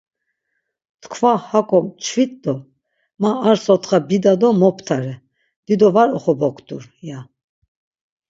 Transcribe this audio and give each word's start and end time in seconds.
Tkva 1.01 1.33
hako 1.49 1.77
mçvit 1.85 2.33
do 2.43 2.55
ma 3.21 3.31
ar 3.49 3.57
sontxa 3.65 3.97
bida 4.07 4.33
do 4.41 4.49
moptare, 4.61 5.13
dido 5.65 5.87
var 5.95 6.09
oxoboktur 6.17 6.83
ya. 7.07 7.19